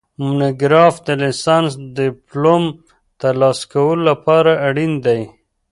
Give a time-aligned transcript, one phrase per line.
[0.19, 2.75] مونوګراف د لیسانس د ډیپلوم د
[3.21, 5.21] ترلاسه کولو لپاره اړین دی